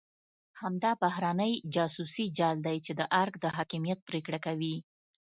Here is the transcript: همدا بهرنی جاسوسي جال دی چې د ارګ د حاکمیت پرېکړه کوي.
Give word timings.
همدا 0.61 0.91
بهرنی 1.03 1.51
جاسوسي 1.75 2.25
جال 2.37 2.57
دی 2.67 2.77
چې 2.85 2.91
د 2.99 3.01
ارګ 3.21 3.33
د 3.43 3.45
حاکمیت 3.57 3.99
پرېکړه 4.09 4.39
کوي. 4.45 4.75